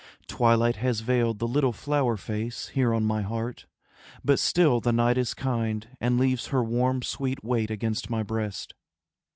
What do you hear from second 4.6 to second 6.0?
the night is kind